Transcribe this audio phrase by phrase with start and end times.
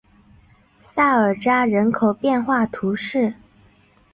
[0.79, 3.35] 萨尔扎人口变化图示